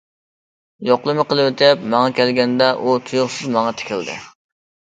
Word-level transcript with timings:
يوقلىما 0.89 1.25
قىلىۋېتىپ، 1.33 1.83
ماڭا 1.93 2.15
كەلگەندە 2.21 2.71
ئۇ 2.81 2.97
تۇيۇقسىز 3.11 3.55
ماڭا 3.59 3.79
تىكىلدى. 3.83 4.21